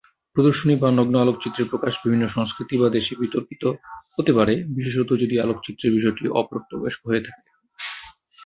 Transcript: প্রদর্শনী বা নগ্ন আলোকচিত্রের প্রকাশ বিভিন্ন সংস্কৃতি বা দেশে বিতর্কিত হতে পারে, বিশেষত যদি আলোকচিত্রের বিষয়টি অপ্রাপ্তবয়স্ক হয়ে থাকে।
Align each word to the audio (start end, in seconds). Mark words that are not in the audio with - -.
প্রদর্শনী 0.35 0.73
বা 0.75 0.89
নগ্ন 0.91 1.15
আলোকচিত্রের 1.19 1.69
প্রকাশ 1.69 1.93
বিভিন্ন 2.03 2.25
সংস্কৃতি 2.27 2.75
বা 2.77 2.87
দেশে 2.89 3.13
বিতর্কিত 3.15 3.63
হতে 4.17 4.31
পারে, 4.37 4.53
বিশেষত 4.75 5.09
যদি 5.23 5.35
আলোকচিত্রের 5.39 5.95
বিষয়টি 5.97 6.23
অপ্রাপ্তবয়স্ক 6.33 7.01
হয়ে 7.07 7.25
থাকে। 7.27 7.49